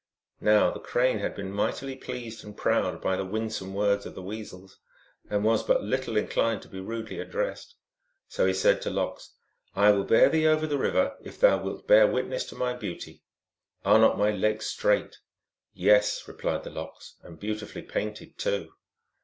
[0.39, 4.15] Now the Crane had been made mightily pleased and proud by the winsome words of
[4.15, 4.79] the Weasels,
[5.29, 7.75] and was but little in clined to be rudely addressed.
[8.27, 9.35] So he said to Lox,
[9.75, 12.55] 44 1 will bear thee over the river if thou wilt bear wit ness to
[12.55, 13.21] my beauty.
[13.85, 15.17] Are not my legs straight?"
[15.73, 18.73] 44 Yea" replied the Lox, 44 and beautifully painted, too."